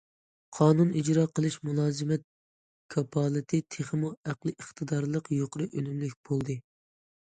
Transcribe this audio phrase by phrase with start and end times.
[0.57, 2.25] قانۇن ئىجرا قىلىش مۇلازىمەت
[2.97, 6.63] كاپالىتى تېخىمۇ ئەقلىي ئىقتىدارلىق، يۇقىرى ئۈنۈملۈك بولدى.